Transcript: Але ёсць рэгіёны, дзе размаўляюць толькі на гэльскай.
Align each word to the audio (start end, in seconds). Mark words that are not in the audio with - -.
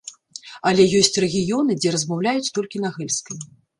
Але 0.69 0.85
ёсць 0.99 1.21
рэгіёны, 1.25 1.71
дзе 1.81 1.89
размаўляюць 1.97 2.53
толькі 2.59 2.83
на 2.87 2.93
гэльскай. 2.97 3.37